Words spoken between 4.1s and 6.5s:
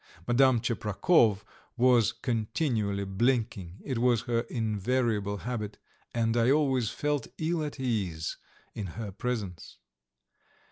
her invariable habit, and I